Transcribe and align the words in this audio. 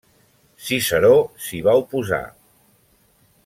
Ciceró 0.67 1.11
s'hi 1.45 1.61
va 1.69 1.77
oposar. 1.83 2.23